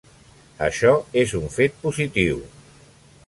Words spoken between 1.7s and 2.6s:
positiu.